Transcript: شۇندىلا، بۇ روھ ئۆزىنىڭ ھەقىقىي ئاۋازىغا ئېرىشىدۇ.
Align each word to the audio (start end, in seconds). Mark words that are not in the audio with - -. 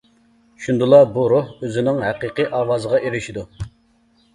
شۇندىلا، 0.65 1.01
بۇ 1.19 1.27
روھ 1.35 1.53
ئۆزىنىڭ 1.67 2.03
ھەقىقىي 2.09 2.51
ئاۋازىغا 2.53 3.07
ئېرىشىدۇ. 3.07 3.51